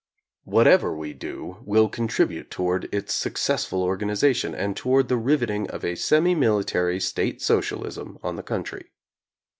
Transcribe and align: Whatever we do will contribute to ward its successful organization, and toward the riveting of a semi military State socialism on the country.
Whatever 0.45 0.95
we 0.95 1.13
do 1.13 1.57
will 1.63 1.87
contribute 1.87 2.49
to 2.49 2.63
ward 2.63 2.89
its 2.91 3.13
successful 3.13 3.83
organization, 3.83 4.55
and 4.55 4.75
toward 4.75 5.09
the 5.09 5.15
riveting 5.15 5.69
of 5.69 5.85
a 5.85 5.93
semi 5.93 6.33
military 6.33 6.99
State 6.99 7.39
socialism 7.39 8.17
on 8.23 8.35
the 8.35 8.41
country. 8.41 8.89